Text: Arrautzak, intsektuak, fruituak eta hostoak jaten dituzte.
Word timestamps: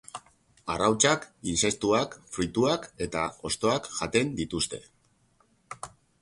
Arrautzak, 0.75 1.27
intsektuak, 1.51 2.17
fruituak 2.37 2.87
eta 3.07 3.27
hostoak 3.49 3.91
jaten 3.99 4.33
dituzte. 4.41 4.81